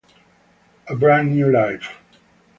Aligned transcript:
A 0.87 0.95
Brand 0.95 1.31
New 1.31 1.51
Life 1.51 1.89